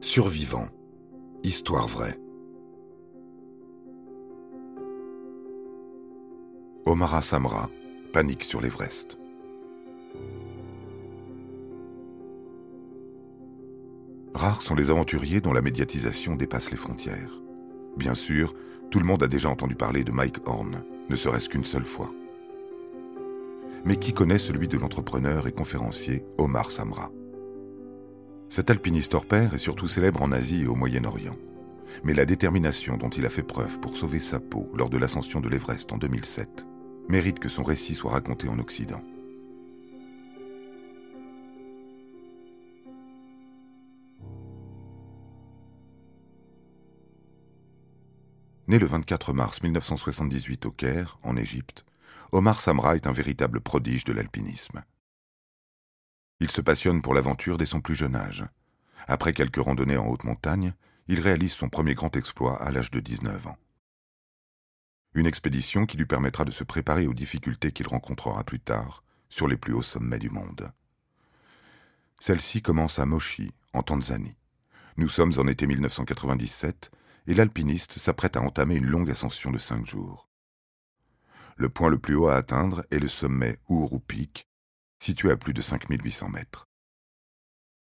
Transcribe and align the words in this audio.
Survivant. 0.00 0.66
Histoire 1.44 1.86
vraie. 1.86 2.18
Omar 6.86 7.22
Samra, 7.22 7.68
panique 8.10 8.44
sur 8.44 8.62
l'Everest. 8.62 9.18
Rares 14.34 14.62
sont 14.62 14.74
les 14.74 14.90
aventuriers 14.90 15.42
dont 15.42 15.52
la 15.52 15.60
médiatisation 15.60 16.34
dépasse 16.34 16.70
les 16.70 16.78
frontières. 16.78 17.38
Bien 17.98 18.14
sûr, 18.14 18.54
tout 18.90 19.00
le 19.00 19.06
monde 19.06 19.22
a 19.22 19.28
déjà 19.28 19.50
entendu 19.50 19.74
parler 19.74 20.02
de 20.02 20.12
Mike 20.12 20.48
Horn, 20.48 20.82
ne 21.10 21.16
serait-ce 21.16 21.50
qu'une 21.50 21.64
seule 21.64 21.84
fois. 21.84 22.10
Mais 23.84 23.96
qui 23.96 24.14
connaît 24.14 24.38
celui 24.38 24.66
de 24.66 24.78
l'entrepreneur 24.78 25.46
et 25.46 25.52
conférencier 25.52 26.24
Omar 26.38 26.70
Samra 26.70 27.12
cet 28.50 28.68
alpiniste 28.68 29.14
hors 29.14 29.26
pair 29.26 29.54
est 29.54 29.58
surtout 29.58 29.86
célèbre 29.86 30.20
en 30.22 30.32
Asie 30.32 30.62
et 30.62 30.66
au 30.66 30.74
Moyen-Orient. 30.74 31.36
Mais 32.02 32.14
la 32.14 32.26
détermination 32.26 32.96
dont 32.96 33.08
il 33.08 33.24
a 33.24 33.30
fait 33.30 33.44
preuve 33.44 33.78
pour 33.78 33.96
sauver 33.96 34.18
sa 34.18 34.40
peau 34.40 34.68
lors 34.74 34.90
de 34.90 34.98
l'ascension 34.98 35.40
de 35.40 35.48
l'Everest 35.48 35.92
en 35.92 35.98
2007 35.98 36.66
mérite 37.08 37.38
que 37.38 37.48
son 37.48 37.62
récit 37.62 37.94
soit 37.94 38.10
raconté 38.10 38.48
en 38.48 38.58
Occident. 38.58 39.02
Né 48.66 48.78
le 48.80 48.86
24 48.86 49.32
mars 49.32 49.62
1978 49.62 50.66
au 50.66 50.70
Caire, 50.72 51.20
en 51.22 51.36
Égypte, 51.36 51.84
Omar 52.32 52.60
Samra 52.60 52.96
est 52.96 53.06
un 53.06 53.12
véritable 53.12 53.60
prodige 53.60 54.04
de 54.04 54.12
l'alpinisme. 54.12 54.82
Il 56.40 56.50
se 56.50 56.62
passionne 56.62 57.02
pour 57.02 57.14
l'aventure 57.14 57.58
dès 57.58 57.66
son 57.66 57.80
plus 57.80 57.94
jeune 57.94 58.16
âge. 58.16 58.44
Après 59.06 59.34
quelques 59.34 59.62
randonnées 59.62 59.98
en 59.98 60.06
haute 60.06 60.24
montagne, 60.24 60.72
il 61.06 61.20
réalise 61.20 61.52
son 61.52 61.68
premier 61.68 61.94
grand 61.94 62.16
exploit 62.16 62.62
à 62.62 62.70
l'âge 62.70 62.90
de 62.90 63.00
19 63.00 63.46
ans. 63.46 63.58
Une 65.14 65.26
expédition 65.26 65.86
qui 65.86 65.96
lui 65.96 66.06
permettra 66.06 66.44
de 66.44 66.50
se 66.50 66.64
préparer 66.64 67.06
aux 67.06 67.14
difficultés 67.14 67.72
qu'il 67.72 67.88
rencontrera 67.88 68.44
plus 68.44 68.60
tard 68.60 69.02
sur 69.28 69.48
les 69.48 69.56
plus 69.56 69.74
hauts 69.74 69.82
sommets 69.82 70.18
du 70.18 70.30
monde. 70.30 70.72
Celle-ci 72.20 72.62
commence 72.62 72.98
à 72.98 73.06
Moshi, 73.06 73.52
en 73.72 73.82
Tanzanie. 73.82 74.36
Nous 74.96 75.08
sommes 75.08 75.32
en 75.38 75.46
été 75.46 75.66
1997 75.66 76.90
et 77.26 77.34
l'alpiniste 77.34 77.98
s'apprête 77.98 78.36
à 78.36 78.42
entamer 78.42 78.76
une 78.76 78.86
longue 78.86 79.10
ascension 79.10 79.50
de 79.50 79.58
cinq 79.58 79.86
jours. 79.86 80.28
Le 81.56 81.68
point 81.68 81.90
le 81.90 81.98
plus 81.98 82.14
haut 82.14 82.28
à 82.28 82.36
atteindre 82.36 82.84
est 82.90 82.98
le 82.98 83.08
sommet 83.08 83.58
Uhuru 83.68 84.00
Peak, 84.00 84.46
situé 85.02 85.30
à 85.30 85.36
plus 85.36 85.54
de 85.54 85.62
5800 85.62 86.28
mètres. 86.28 86.68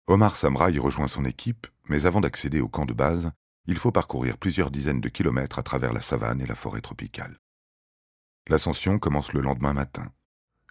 Omar 0.06 0.36
Samra 0.36 0.70
y 0.70 0.78
rejoint 0.78 1.08
son 1.08 1.24
équipe, 1.24 1.66
mais 1.88 2.06
avant 2.06 2.20
d'accéder 2.20 2.60
au 2.60 2.68
camp 2.68 2.86
de 2.86 2.94
base, 2.94 3.32
il 3.66 3.76
faut 3.76 3.90
parcourir 3.90 4.38
plusieurs 4.38 4.70
dizaines 4.70 5.00
de 5.00 5.08
kilomètres 5.08 5.58
à 5.58 5.62
travers 5.62 5.92
la 5.92 6.00
savane 6.00 6.40
et 6.40 6.46
la 6.46 6.54
forêt 6.54 6.80
tropicale. 6.80 7.38
L'ascension 8.48 9.00
commence 9.00 9.32
le 9.32 9.40
lendemain 9.40 9.72
matin. 9.72 10.12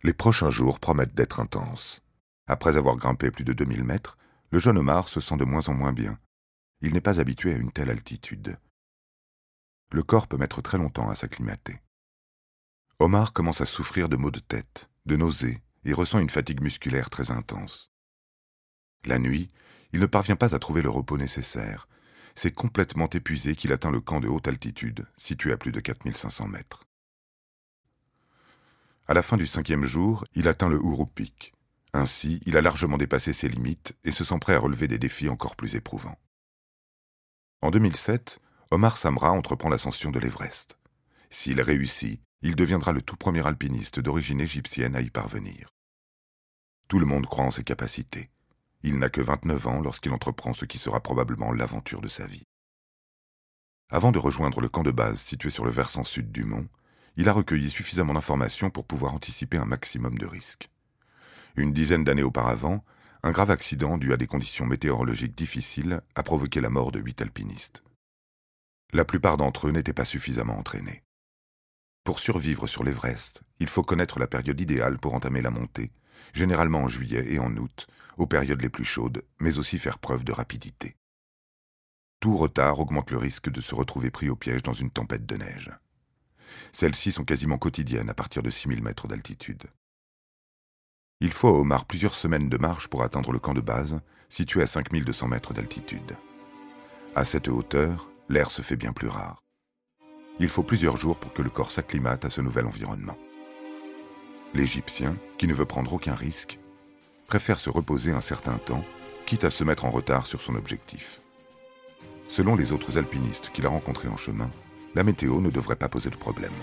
Les 0.04 0.14
prochains 0.14 0.50
jours 0.50 0.80
promettent 0.80 1.16
d'être 1.16 1.42
intenses. 1.42 2.02
Après 2.48 2.78
avoir 2.78 2.96
grimpé 2.96 3.32
plus 3.32 3.44
de 3.44 3.54
2000 3.54 3.84
mètres, 3.84 4.18
le 4.52 4.60
jeune 4.60 4.78
Omar 4.78 5.10
se 5.10 5.20
sent 5.20 5.36
de 5.36 5.44
moins 5.44 5.68
en 5.68 5.74
moins 5.74 5.92
bien. 5.92 6.18
Il 6.82 6.94
n'est 6.94 7.02
pas 7.02 7.20
habitué 7.20 7.54
à 7.54 7.58
une 7.58 7.72
telle 7.72 7.90
altitude. 7.90 8.58
Le 9.92 10.04
corps 10.04 10.28
peut 10.28 10.38
mettre 10.38 10.62
très 10.62 10.78
longtemps 10.78 11.10
à 11.10 11.16
s'acclimater. 11.16 11.82
Omar 13.00 13.34
commence 13.34 13.60
à 13.60 13.66
souffrir 13.66 14.08
de 14.08 14.16
maux 14.16 14.32
de 14.32 14.40
tête, 14.40 14.90
de 15.06 15.18
nausées, 15.18 15.62
et 15.86 15.94
ressent 15.94 16.20
une 16.20 16.30
fatigue 16.30 16.62
musculaire 16.62 17.10
très 17.10 17.32
intense. 17.32 17.92
La 19.06 19.20
nuit, 19.20 19.52
il 19.94 20.00
ne 20.00 20.06
parvient 20.08 20.36
pas 20.36 20.56
à 20.56 20.60
trouver 20.60 20.82
le 20.82 20.90
repos 20.90 21.18
nécessaire. 21.18 21.88
C'est 22.34 22.54
complètement 22.54 23.10
épuisé 23.10 23.56
qu'il 23.56 23.72
atteint 23.72 23.92
le 23.92 24.02
camp 24.02 24.20
de 24.20 24.28
haute 24.28 24.48
altitude, 24.48 25.08
situé 25.16 25.54
à 25.54 25.58
plus 25.58 25.72
de 25.72 25.80
4500 25.80 26.48
mètres. 26.48 26.86
À 29.08 29.14
la 29.14 29.22
fin 29.22 29.38
du 29.38 29.46
cinquième 29.46 29.86
jour, 29.86 30.26
il 30.34 30.48
atteint 30.48 30.68
le 30.68 30.82
Peak. 31.14 31.54
Ainsi, 31.94 32.42
il 32.46 32.58
a 32.58 32.62
largement 32.62 32.98
dépassé 32.98 33.32
ses 33.32 33.48
limites 33.48 33.96
et 34.04 34.12
se 34.12 34.26
sent 34.26 34.40
prêt 34.42 34.56
à 34.56 34.60
relever 34.60 34.88
des 34.88 34.98
défis 34.98 35.30
encore 35.30 35.56
plus 35.56 35.76
éprouvants. 35.76 36.20
En 37.62 37.72
2007, 37.72 38.40
Omar 38.72 38.98
Samra 38.98 39.32
entreprend 39.32 39.70
l'ascension 39.70 40.12
de 40.12 40.20
l'Everest. 40.20 40.78
S'il 41.30 41.62
réussit, 41.62 42.20
il 42.42 42.56
deviendra 42.56 42.92
le 42.92 43.02
tout 43.02 43.16
premier 43.16 43.46
alpiniste 43.46 44.00
d'origine 44.00 44.42
égyptienne 44.42 44.96
à 44.96 45.02
y 45.02 45.10
parvenir. 45.10 45.75
Tout 46.88 47.00
le 47.00 47.06
monde 47.06 47.26
croit 47.26 47.46
en 47.46 47.52
ses 47.52 47.64
capacités. 47.64 48.30
Il 48.84 49.00
n'a 49.00 49.10
que 49.10 49.22
29 49.22 49.68
ans 49.68 49.82
lorsqu'il 49.82 50.12
entreprend 50.12 50.54
ce 50.54 50.66
qui 50.66 50.78
sera 50.78 51.00
probablement 51.00 51.52
l'aventure 51.52 52.02
de 52.02 52.08
sa 52.08 52.28
vie. 52.28 52.44
Avant 53.90 54.12
de 54.12 54.20
rejoindre 54.20 54.62
le 54.62 54.70
camp 54.70 54.84
de 54.84 54.92
base 54.92 55.20
situé 55.20 55.50
sur 55.50 55.66
le 55.66 55.72
versant 55.72 56.04
sud 56.04 56.32
du 56.32 56.44
mont, 56.44 56.68
il 57.18 57.28
a 57.28 57.34
recueilli 57.34 57.70
suffisamment 57.70 58.14
d'informations 58.14 58.70
pour 58.70 58.86
pouvoir 58.86 59.14
anticiper 59.14 59.58
un 59.58 59.66
maximum 59.66 60.18
de 60.20 60.28
risques. 60.28 60.70
Une 61.56 61.74
dizaine 61.74 62.04
d'années 62.04 62.24
auparavant, 62.24 62.84
un 63.24 63.32
grave 63.32 63.50
accident 63.50 63.98
dû 63.98 64.14
à 64.14 64.18
des 64.18 64.28
conditions 64.28 64.66
météorologiques 64.66 65.36
difficiles 65.36 66.02
a 66.14 66.22
provoqué 66.22 66.62
la 66.62 66.70
mort 66.70 66.92
de 66.92 67.00
huit 67.00 67.20
alpinistes. 67.22 67.84
La 68.94 69.06
plupart 69.06 69.38
d'entre 69.38 69.68
eux 69.68 69.72
n'étaient 69.72 69.94
pas 69.94 70.06
suffisamment 70.06 70.60
entraînés. 70.60 71.04
Pour 72.04 72.20
survivre 72.20 72.68
sur 72.68 72.84
l'Everest, 72.84 73.42
il 73.60 73.68
faut 73.68 73.82
connaître 73.82 74.20
la 74.20 74.28
période 74.28 74.62
idéale 74.62 75.00
pour 75.00 75.16
entamer 75.16 75.42
la 75.42 75.50
montée 75.50 75.92
généralement 76.34 76.84
en 76.84 76.90
juillet 76.90 77.34
et 77.34 77.40
en 77.40 77.56
août, 77.58 77.88
aux 78.18 78.28
périodes 78.28 78.62
les 78.62 78.70
plus 78.70 78.86
chaudes, 78.86 79.24
mais 79.40 79.58
aussi 79.58 79.80
faire 79.80 80.00
preuve 80.00 80.24
de 80.24 80.32
rapidité. 80.32 80.96
Tout 82.20 82.38
retard 82.38 82.80
augmente 82.80 83.12
le 83.12 83.18
risque 83.18 83.50
de 83.50 83.62
se 83.62 83.76
retrouver 83.76 84.12
pris 84.12 84.30
au 84.30 84.36
piège 84.36 84.64
dans 84.64 84.74
une 84.74 84.90
tempête 84.90 85.26
de 85.26 85.36
neige. 85.36 85.72
Celles-ci 86.72 87.12
sont 87.12 87.26
quasiment 87.26 87.58
quotidiennes 87.58 88.10
à 88.10 88.14
partir 88.14 88.42
de 88.42 88.50
6000 88.50 88.82
mètres 88.82 89.08
d'altitude. 89.08 89.64
Il 91.22 91.32
faut 91.32 91.48
à 91.48 91.60
Omar 91.60 91.86
plusieurs 91.86 92.16
semaines 92.16 92.50
de 92.50 92.58
marche 92.58 92.88
pour 92.88 93.04
atteindre 93.04 93.32
le 93.32 93.40
camp 93.40 93.54
de 93.54 93.62
base, 93.62 94.00
situé 94.28 94.62
à 94.62 94.68
5200 94.68 95.28
mètres 95.28 95.54
d'altitude. 95.54 96.18
À 97.16 97.24
cette 97.24 97.48
hauteur, 97.48 98.10
l'air 98.28 98.52
se 98.52 98.62
fait 98.62 98.76
bien 98.76 98.92
plus 98.92 99.08
rare. 99.08 99.42
Il 100.40 100.50
faut 100.50 100.64
plusieurs 100.64 100.98
jours 100.98 101.18
pour 101.18 101.34
que 101.34 101.42
le 101.42 101.50
corps 101.50 101.72
s'acclimate 101.72 102.26
à 102.26 102.30
ce 102.30 102.42
nouvel 102.42 102.66
environnement. 102.66 103.18
L'Égyptien, 104.56 105.18
qui 105.38 105.48
ne 105.48 105.54
veut 105.54 105.66
prendre 105.66 105.92
aucun 105.92 106.16
risque, 106.16 106.60
préfère 107.28 107.60
se 107.60 107.70
reposer 107.70 108.14
un 108.14 108.22
certain 108.22 108.58
temps, 108.58 108.86
quitte 109.26 109.44
à 109.44 109.50
se 109.50 109.66
mettre 109.66 109.84
en 109.84 109.90
retard 109.90 110.26
sur 110.26 110.40
son 110.40 110.56
objectif. 110.56 111.20
Selon 112.30 112.56
les 112.56 112.72
autres 112.72 112.98
alpinistes 112.98 113.50
qu'il 113.52 113.66
a 113.66 113.70
rencontrés 113.70 114.08
en 114.08 114.16
chemin, 114.16 114.50
la 114.96 115.04
météo 115.04 115.42
ne 115.42 115.50
devrait 115.50 115.76
pas 115.76 115.90
poser 115.90 116.10
de 116.10 116.16
problème. 116.16 116.54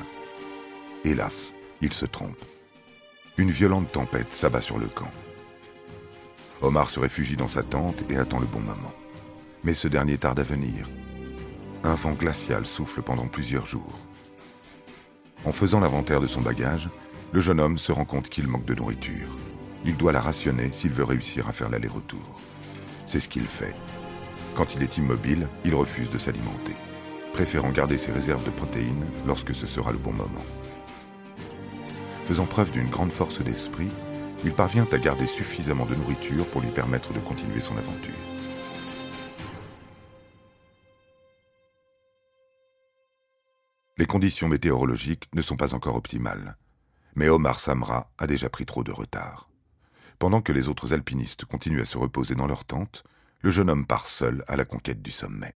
Hélas, 1.04 1.52
il 1.82 1.92
se 1.92 2.06
trompe. 2.06 2.42
Une 3.36 3.50
violente 3.50 3.92
tempête 3.92 4.32
s'abat 4.32 4.62
sur 4.62 4.78
le 4.78 4.86
camp. 4.86 5.10
Omar 6.62 6.88
se 6.88 6.98
réfugie 6.98 7.36
dans 7.36 7.46
sa 7.46 7.62
tente 7.62 8.10
et 8.10 8.16
attend 8.16 8.40
le 8.40 8.46
bon 8.46 8.60
moment. 8.60 8.94
Mais 9.64 9.74
ce 9.74 9.86
dernier 9.86 10.16
tarde 10.16 10.40
à 10.40 10.44
venir. 10.44 10.88
Un 11.84 11.94
vent 11.94 12.12
glacial 12.12 12.64
souffle 12.64 13.02
pendant 13.02 13.26
plusieurs 13.26 13.66
jours. 13.66 13.98
En 15.44 15.52
faisant 15.52 15.80
l'inventaire 15.80 16.22
de 16.22 16.26
son 16.26 16.40
bagage, 16.40 16.88
le 17.32 17.40
jeune 17.40 17.60
homme 17.60 17.78
se 17.78 17.92
rend 17.92 18.04
compte 18.04 18.28
qu'il 18.28 18.46
manque 18.46 18.66
de 18.66 18.74
nourriture. 18.74 19.36
Il 19.86 19.96
doit 19.96 20.12
la 20.12 20.20
rationner 20.20 20.70
s'il 20.70 20.92
veut 20.92 21.04
réussir 21.04 21.48
à 21.48 21.52
faire 21.52 21.70
l'aller-retour. 21.70 22.36
C'est 23.06 23.20
ce 23.20 23.28
qu'il 23.28 23.46
fait. 23.46 23.74
Quand 24.54 24.74
il 24.74 24.82
est 24.82 24.98
immobile, 24.98 25.48
il 25.64 25.74
refuse 25.74 26.10
de 26.10 26.18
s'alimenter, 26.18 26.74
préférant 27.32 27.70
garder 27.70 27.96
ses 27.96 28.12
réserves 28.12 28.44
de 28.44 28.50
protéines 28.50 29.06
lorsque 29.26 29.54
ce 29.54 29.66
sera 29.66 29.92
le 29.92 29.98
bon 29.98 30.12
moment. 30.12 30.44
Faisant 32.26 32.44
preuve 32.44 32.70
d'une 32.70 32.90
grande 32.90 33.10
force 33.10 33.42
d'esprit, 33.42 33.88
il 34.44 34.52
parvient 34.52 34.86
à 34.92 34.98
garder 34.98 35.26
suffisamment 35.26 35.86
de 35.86 35.94
nourriture 35.94 36.46
pour 36.46 36.60
lui 36.60 36.70
permettre 36.70 37.14
de 37.14 37.18
continuer 37.18 37.60
son 37.60 37.76
aventure. 37.78 38.14
Les 43.96 44.06
conditions 44.06 44.48
météorologiques 44.48 45.28
ne 45.34 45.42
sont 45.42 45.56
pas 45.56 45.74
encore 45.74 45.96
optimales. 45.96 46.56
Mais 47.14 47.28
Omar 47.28 47.60
Samra 47.60 48.10
a 48.18 48.26
déjà 48.26 48.48
pris 48.48 48.66
trop 48.66 48.84
de 48.84 48.92
retard. 48.92 49.48
Pendant 50.18 50.40
que 50.40 50.52
les 50.52 50.68
autres 50.68 50.92
alpinistes 50.92 51.44
continuent 51.44 51.82
à 51.82 51.86
se 51.86 51.98
reposer 51.98 52.34
dans 52.34 52.46
leur 52.46 52.64
tente, 52.64 53.04
le 53.40 53.50
jeune 53.50 53.70
homme 53.70 53.86
part 53.86 54.06
seul 54.06 54.44
à 54.46 54.56
la 54.56 54.64
conquête 54.64 55.02
du 55.02 55.10
sommet. 55.10 55.52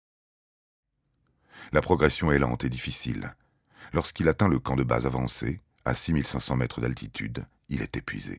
La 1.72 1.81
progression 1.81 2.32
est 2.32 2.38
lente 2.38 2.64
et 2.64 2.69
difficile. 2.69 3.34
Lorsqu'il 3.93 4.28
atteint 4.28 4.49
le 4.49 4.58
camp 4.58 4.76
de 4.76 4.82
base 4.82 5.06
avancé, 5.06 5.60
à 5.84 5.94
6500 5.94 6.56
mètres 6.56 6.81
d'altitude, 6.81 7.44
il 7.69 7.82
est 7.82 7.96
épuisé. 7.96 8.38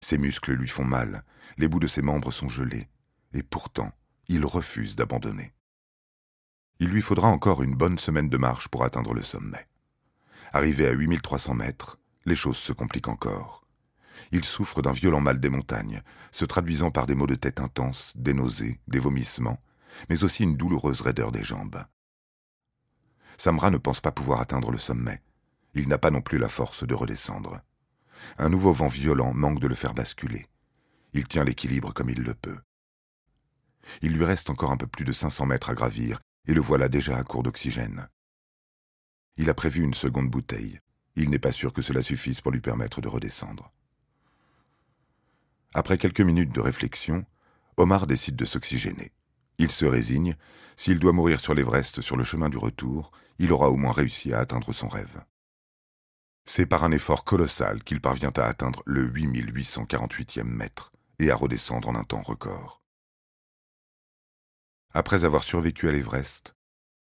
Ses 0.00 0.18
muscles 0.18 0.52
lui 0.52 0.68
font 0.68 0.84
mal, 0.84 1.24
les 1.56 1.68
bouts 1.68 1.80
de 1.80 1.86
ses 1.86 2.02
membres 2.02 2.32
sont 2.32 2.48
gelés, 2.48 2.88
et 3.32 3.42
pourtant, 3.42 3.92
il 4.28 4.44
refuse 4.44 4.96
d'abandonner. 4.96 5.52
Il 6.80 6.88
lui 6.88 7.00
faudra 7.00 7.28
encore 7.28 7.62
une 7.62 7.74
bonne 7.74 7.98
semaine 7.98 8.28
de 8.28 8.36
marche 8.36 8.68
pour 8.68 8.84
atteindre 8.84 9.14
le 9.14 9.22
sommet. 9.22 9.66
Arrivé 10.52 10.86
à 10.86 10.92
8300 10.92 11.54
mètres, 11.54 11.98
les 12.24 12.36
choses 12.36 12.56
se 12.56 12.72
compliquent 12.72 13.08
encore. 13.08 13.66
Il 14.32 14.44
souffre 14.44 14.82
d'un 14.82 14.92
violent 14.92 15.20
mal 15.20 15.40
des 15.40 15.48
montagnes, 15.48 16.02
se 16.32 16.44
traduisant 16.44 16.90
par 16.90 17.06
des 17.06 17.14
maux 17.14 17.26
de 17.26 17.34
tête 17.34 17.60
intenses, 17.60 18.12
des 18.16 18.34
nausées, 18.34 18.80
des 18.88 18.98
vomissements, 18.98 19.60
mais 20.08 20.24
aussi 20.24 20.42
une 20.42 20.56
douloureuse 20.56 21.00
raideur 21.00 21.32
des 21.32 21.44
jambes. 21.44 21.84
Samra 23.36 23.70
ne 23.70 23.78
pense 23.78 24.00
pas 24.00 24.12
pouvoir 24.12 24.40
atteindre 24.40 24.70
le 24.70 24.78
sommet. 24.78 25.22
Il 25.74 25.88
n'a 25.88 25.98
pas 25.98 26.10
non 26.10 26.22
plus 26.22 26.38
la 26.38 26.48
force 26.48 26.86
de 26.86 26.94
redescendre. 26.94 27.60
Un 28.38 28.48
nouveau 28.48 28.72
vent 28.72 28.86
violent 28.86 29.34
manque 29.34 29.60
de 29.60 29.66
le 29.66 29.74
faire 29.74 29.94
basculer. 29.94 30.46
Il 31.12 31.26
tient 31.26 31.44
l'équilibre 31.44 31.92
comme 31.92 32.10
il 32.10 32.22
le 32.22 32.34
peut. 32.34 32.58
Il 34.02 34.12
lui 34.14 34.24
reste 34.24 34.50
encore 34.50 34.70
un 34.70 34.76
peu 34.76 34.86
plus 34.86 35.04
de 35.04 35.12
500 35.12 35.46
mètres 35.46 35.70
à 35.70 35.74
gravir, 35.74 36.20
et 36.46 36.54
le 36.54 36.60
voilà 36.60 36.88
déjà 36.88 37.16
à 37.16 37.22
court 37.22 37.42
d'oxygène. 37.42 38.08
Il 39.36 39.50
a 39.50 39.54
prévu 39.54 39.82
une 39.82 39.94
seconde 39.94 40.30
bouteille. 40.30 40.80
Il 41.16 41.30
n'est 41.30 41.38
pas 41.38 41.52
sûr 41.52 41.72
que 41.72 41.82
cela 41.82 42.02
suffise 42.02 42.40
pour 42.40 42.52
lui 42.52 42.60
permettre 42.60 43.00
de 43.00 43.08
redescendre. 43.08 43.72
Après 45.74 45.98
quelques 45.98 46.20
minutes 46.20 46.54
de 46.54 46.60
réflexion, 46.60 47.24
Omar 47.76 48.06
décide 48.06 48.36
de 48.36 48.44
s'oxygéner. 48.44 49.12
Il 49.58 49.70
se 49.70 49.84
résigne, 49.84 50.36
s'il 50.76 50.98
doit 50.98 51.12
mourir 51.12 51.40
sur 51.40 51.54
l'Everest 51.54 52.00
sur 52.00 52.16
le 52.16 52.24
chemin 52.24 52.48
du 52.48 52.58
retour, 52.58 53.12
il 53.38 53.52
aura 53.52 53.70
au 53.70 53.76
moins 53.76 53.92
réussi 53.92 54.32
à 54.32 54.40
atteindre 54.40 54.72
son 54.72 54.88
rêve. 54.88 55.22
C'est 56.46 56.66
par 56.66 56.84
un 56.84 56.92
effort 56.92 57.24
colossal 57.24 57.82
qu'il 57.82 58.00
parvient 58.00 58.32
à 58.36 58.44
atteindre 58.44 58.82
le 58.86 59.08
8848e 59.08 60.44
mètre 60.44 60.92
et 61.18 61.30
à 61.30 61.36
redescendre 61.36 61.88
en 61.88 61.94
un 61.94 62.04
temps 62.04 62.22
record. 62.22 62.82
Après 64.92 65.24
avoir 65.24 65.42
survécu 65.42 65.88
à 65.88 65.92
l'Everest, 65.92 66.54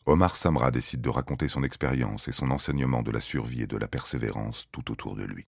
Omar 0.09 0.37
Samra 0.37 0.71
décide 0.71 1.01
de 1.01 1.09
raconter 1.09 1.49
son 1.49 1.65
expérience 1.65 2.29
et 2.29 2.33
son 2.33 2.53
enseignement 2.53 3.03
de 3.03 3.11
la 3.11 3.21
survie 3.21 3.63
et 3.63 3.67
de 3.67 3.77
la 3.77 3.89
persévérance 3.89 4.69
tout 4.71 4.93
autour 4.93 5.17
de 5.17 5.25
lui. 5.25 5.45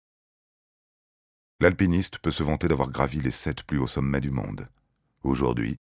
L'alpiniste 1.59 2.19
peut 2.19 2.31
se 2.31 2.43
vanter 2.43 2.69
d'avoir 2.69 2.91
gravi 2.91 3.19
les 3.19 3.31
sept 3.31 3.63
plus 3.63 3.79
hauts 3.79 3.87
sommets 3.87 4.21
du 4.21 4.31
monde. 4.31 4.69
Aujourd'hui, 5.23 5.77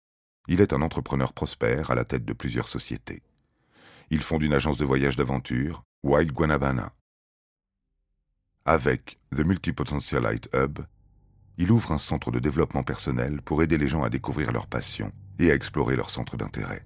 il 0.47 0.61
est 0.61 0.73
un 0.73 0.83
entrepreneur 0.83 1.33
prospère 1.33 1.91
à 1.91 1.97
la 1.97 2.05
tête 2.05 2.25
de 2.25 2.33
plusieurs 2.33 2.69
sociétés. 2.69 3.23
Il 4.11 4.23
fonde 4.23 4.45
une 4.45 4.53
agence 4.53 4.79
de 4.79 4.85
voyage 4.85 5.17
d'aventure, 5.17 5.83
Wild 6.05 6.31
Guanabana. 6.31 6.93
Avec 8.65 9.19
The 9.33 9.41
Multipotentialite 9.41 10.49
Hub, 10.55 10.79
il 11.59 11.73
ouvre 11.73 11.91
un 11.91 11.99
centre 11.99 12.31
de 12.31 12.39
développement 12.39 12.85
personnel 12.85 13.43
pour 13.43 13.65
aider 13.65 13.79
les 13.79 13.89
gens 13.89 14.05
à 14.05 14.11
découvrir 14.11 14.53
leur 14.53 14.69
passion 14.69 15.13
et 15.41 15.51
à 15.51 15.55
explorer 15.55 15.97
leur 15.97 16.11
centre 16.11 16.37
d'intérêt. 16.37 16.85